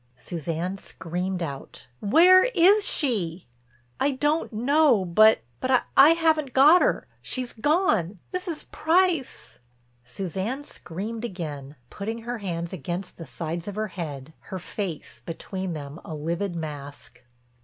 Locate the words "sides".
13.27-13.67